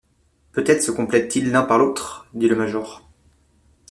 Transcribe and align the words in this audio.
Peut-être 0.53 0.81
se 0.81 0.89
complètent-ils 0.89 1.51
l’un 1.51 1.61
par 1.61 1.77
l’autre? 1.77 2.25
dit 2.33 2.47
le 2.47 2.55
major. 2.55 3.07